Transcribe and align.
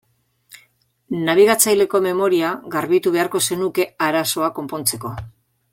Nabigatzaileko 1.27 2.01
memoria 2.07 2.55
garbitu 2.77 3.15
beharko 3.17 3.43
zenuke 3.49 3.87
arazoa 4.07 4.51
konpontzeko. 4.61 5.19